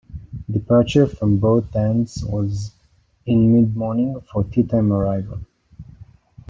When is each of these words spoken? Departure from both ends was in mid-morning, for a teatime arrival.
Departure 0.49 1.05
from 1.05 1.37
both 1.37 1.75
ends 1.75 2.25
was 2.25 2.71
in 3.27 3.53
mid-morning, 3.53 4.19
for 4.21 4.41
a 4.41 4.45
teatime 4.45 4.89
arrival. 4.91 5.41